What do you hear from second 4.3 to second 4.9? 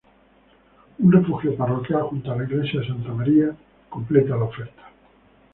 la oferta.